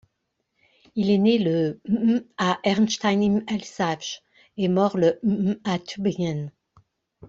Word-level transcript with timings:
Il 0.95 1.11
est 1.11 1.19
né 1.19 1.37
le 1.37 1.79
à 2.39 2.59
Erstein 2.63 3.21
im 3.21 3.43
Elsaß 3.47 4.23
et 4.57 4.67
mort 4.67 4.97
le 4.97 5.19
à 5.63 5.77
Tübingen. 5.77 6.51